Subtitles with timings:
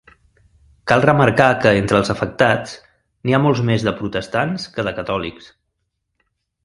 [0.91, 2.73] Cal remarcar que entre els afectats,
[3.27, 5.51] n'hi ha molts més de protestants que de catòlics.